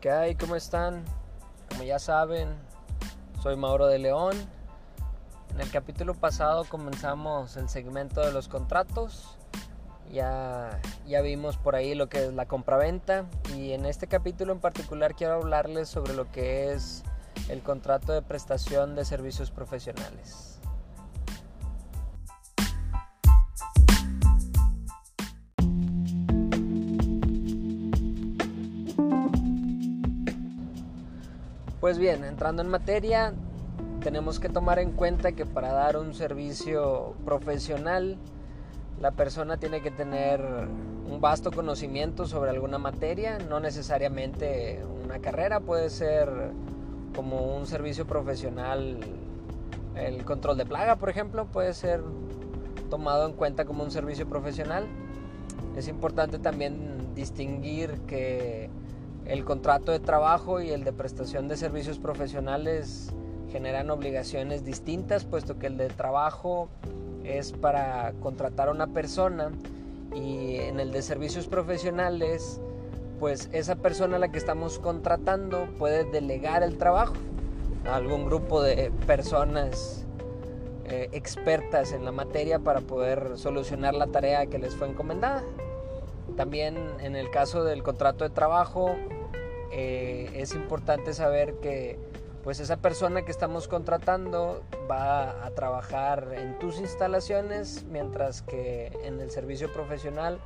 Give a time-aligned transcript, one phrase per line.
[0.00, 0.36] ¿Qué hay?
[0.36, 1.04] ¿Cómo están?
[1.68, 2.54] Como ya saben,
[3.42, 4.36] soy Mauro de León.
[5.52, 9.36] En el capítulo pasado comenzamos el segmento de los contratos.
[10.12, 14.60] Ya, ya vimos por ahí lo que es la compraventa y en este capítulo en
[14.60, 17.02] particular quiero hablarles sobre lo que es
[17.48, 20.57] el contrato de prestación de servicios profesionales.
[31.80, 33.34] Pues bien, entrando en materia,
[34.02, 38.16] tenemos que tomar en cuenta que para dar un servicio profesional,
[39.00, 45.60] la persona tiene que tener un vasto conocimiento sobre alguna materia, no necesariamente una carrera,
[45.60, 46.28] puede ser
[47.14, 48.98] como un servicio profesional,
[49.94, 52.02] el control de plaga, por ejemplo, puede ser
[52.90, 54.88] tomado en cuenta como un servicio profesional.
[55.76, 58.68] Es importante también distinguir que
[59.28, 63.12] el contrato de trabajo y el de prestación de servicios profesionales
[63.52, 66.68] generan obligaciones distintas, puesto que el de trabajo
[67.24, 69.52] es para contratar a una persona
[70.14, 72.58] y en el de servicios profesionales,
[73.20, 77.14] pues esa persona a la que estamos contratando puede delegar el trabajo
[77.86, 80.06] a algún grupo de personas
[80.86, 85.42] eh, expertas en la materia para poder solucionar la tarea que les fue encomendada.
[86.36, 88.96] También en el caso del contrato de trabajo,
[89.70, 91.98] eh, es importante saber que
[92.42, 99.20] pues esa persona que estamos contratando va a trabajar en tus instalaciones, mientras que en
[99.20, 100.38] el servicio profesional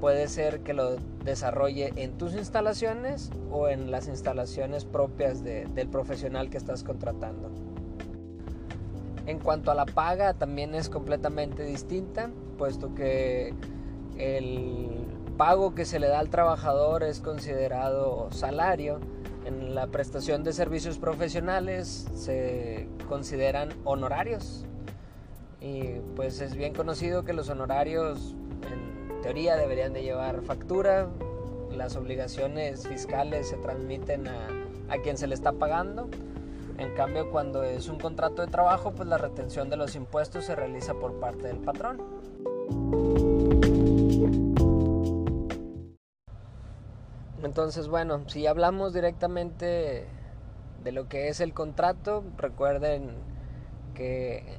[0.00, 6.50] puede ser que lo desarrolle en tus instalaciones o en las instalaciones propias del profesional
[6.50, 7.50] que estás contratando.
[9.26, 13.54] En cuanto a la paga, también es completamente distinta, puesto que
[14.16, 19.00] el pago que se le da al trabajador es considerado salario.
[19.44, 24.64] En la prestación de servicios profesionales se consideran honorarios.
[25.60, 28.34] Y pues es bien conocido que los honorarios
[28.70, 31.08] en teoría deberían de llevar factura.
[31.70, 34.48] Las obligaciones fiscales se transmiten a,
[34.88, 36.08] a quien se le está pagando.
[36.78, 40.54] En cambio, cuando es un contrato de trabajo, pues la retención de los impuestos se
[40.54, 42.02] realiza por parte del patrón.
[47.56, 50.04] Entonces, bueno, si hablamos directamente
[50.84, 53.14] de lo que es el contrato, recuerden
[53.94, 54.58] que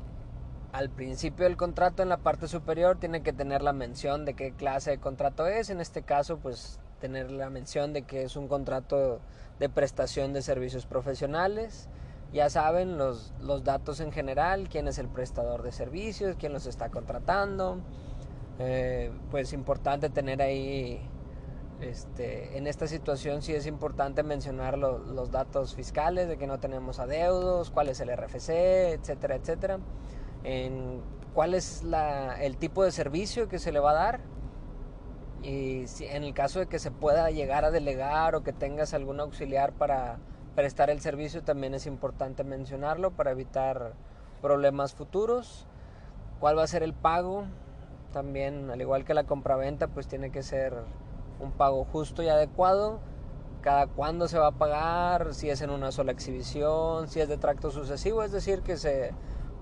[0.71, 4.51] al principio del contrato en la parte superior tiene que tener la mención de qué
[4.51, 8.47] clase de contrato es, en este caso pues tener la mención de que es un
[8.47, 9.19] contrato
[9.59, 11.89] de prestación de servicios profesionales,
[12.33, 16.65] ya saben los, los datos en general, quién es el prestador de servicios, quién los
[16.65, 17.77] está contratando,
[18.57, 20.99] eh, pues importante tener ahí
[21.81, 26.99] este, en esta situación sí es importante mencionar los datos fiscales de que no tenemos
[26.99, 28.49] adeudos, cuál es el RFC,
[28.93, 29.79] etcétera, etcétera.
[30.43, 31.01] En
[31.33, 31.83] cuál es
[32.39, 34.19] el tipo de servicio que se le va a dar
[35.43, 38.93] y si, en el caso de que se pueda llegar a delegar o que tengas
[38.93, 40.17] algún auxiliar para
[40.55, 43.93] prestar el servicio también es importante mencionarlo para evitar
[44.41, 45.67] problemas futuros.
[46.39, 47.45] ¿Cuál va a ser el pago?
[48.13, 50.73] También, al igual que la compraventa, pues tiene que ser
[51.39, 52.99] un pago justo y adecuado,
[53.61, 57.37] cada cuándo se va a pagar, si es en una sola exhibición, si es de
[57.37, 59.11] tracto sucesivo, es decir, que se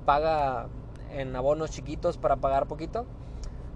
[0.06, 0.68] paga
[1.12, 3.06] en abonos chiquitos para pagar poquito.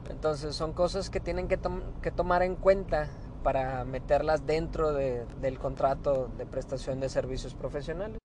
[0.09, 3.09] Entonces son cosas que tienen que, tomar en cuenta
[3.43, 8.17] para meterlas dentro del contrato de prestación de servicios profesionales.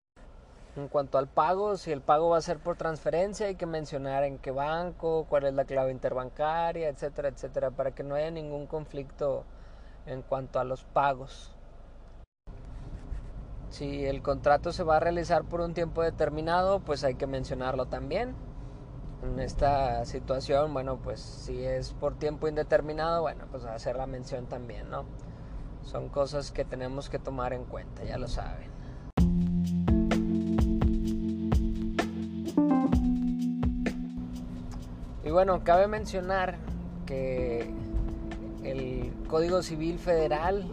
[0.77, 4.25] En cuanto al pago, si el pago va a ser por transferencia, hay que mencionar
[4.25, 8.67] en qué banco, cuál es la clave interbancaria, etcétera, etcétera, para que no haya ningún
[8.67, 9.45] conflicto
[10.07, 11.55] en cuanto a los pagos.
[13.71, 17.87] Si el contrato se va a realizar por un tiempo determinado, pues hay que mencionarlo
[17.87, 18.35] también.
[19.23, 24.47] En esta situación, bueno, pues si es por tiempo indeterminado, bueno, pues hacer la mención
[24.47, 25.05] también, ¿no?
[25.83, 28.71] Son cosas que tenemos que tomar en cuenta, ya lo saben.
[35.25, 36.59] Y bueno, cabe mencionar
[37.07, 37.75] que
[38.65, 40.65] el Código Civil Federal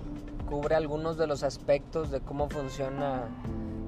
[0.50, 3.30] cubre algunos de los aspectos de cómo funciona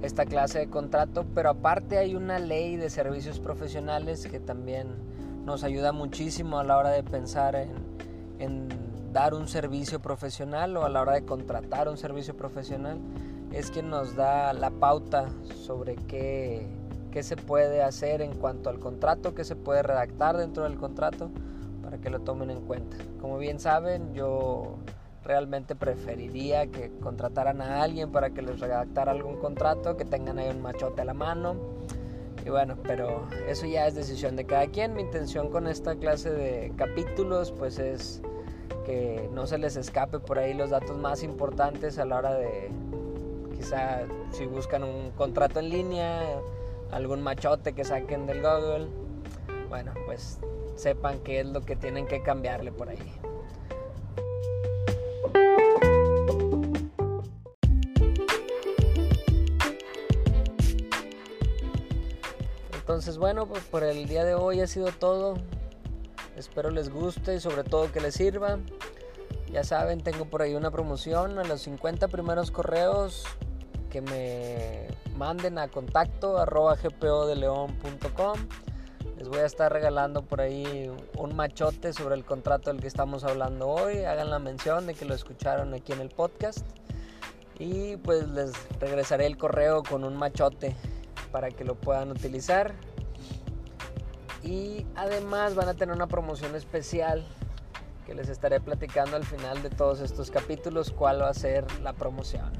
[0.01, 4.87] esta clase de contrato, pero aparte hay una ley de servicios profesionales que también
[5.45, 8.69] nos ayuda muchísimo a la hora de pensar en,
[9.13, 12.99] dar un servicio profesional o a la hora de contratar un servicio profesional.
[13.51, 15.29] Es quien nos da la pauta
[15.63, 16.67] sobre qué,
[17.11, 21.29] qué se puede hacer en cuanto al contrato, qué se puede redactar dentro del contrato
[21.93, 22.97] para que lo tomen en cuenta.
[23.21, 24.77] Como bien saben, yo
[25.23, 30.49] realmente preferiría que contrataran a alguien para que les redactara algún contrato, que tengan ahí
[30.49, 31.55] un machote a la mano.
[32.43, 34.95] Y bueno, pero eso ya es decisión de cada quien.
[34.95, 38.23] Mi intención con esta clase de capítulos pues es
[38.87, 42.71] que no se les escape por ahí los datos más importantes a la hora de
[43.55, 44.01] quizá
[44.31, 46.23] si buscan un contrato en línea,
[46.89, 49.02] algún machote que saquen del Google.
[49.73, 50.37] Bueno, pues
[50.75, 53.11] sepan qué es lo que tienen que cambiarle por ahí.
[62.75, 65.37] Entonces bueno, pues por el día de hoy ha sido todo.
[66.37, 68.59] Espero les guste y sobre todo que les sirva.
[69.51, 73.23] Ya saben, tengo por ahí una promoción a los 50 primeros correos
[73.89, 74.85] que me
[75.17, 78.37] manden a contacto arroba gpodeleon.com.
[79.23, 83.23] Les voy a estar regalando por ahí un machote sobre el contrato del que estamos
[83.23, 84.03] hablando hoy.
[84.03, 86.67] Hagan la mención de que lo escucharon aquí en el podcast.
[87.57, 90.75] Y pues les regresaré el correo con un machote
[91.31, 92.73] para que lo puedan utilizar.
[94.43, 97.25] Y además van a tener una promoción especial
[98.05, 101.93] que les estaré platicando al final de todos estos capítulos cuál va a ser la
[101.93, 102.51] promoción.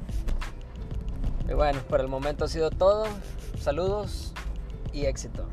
[1.46, 3.04] Y bueno, por el momento ha sido todo.
[3.60, 4.32] Saludos
[4.94, 5.46] y éxito.